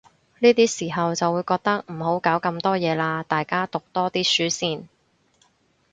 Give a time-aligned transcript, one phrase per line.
[0.39, 4.87] 呢啲時候就會覺得，唔好搞咁多嘢喇，大家讀多啲書先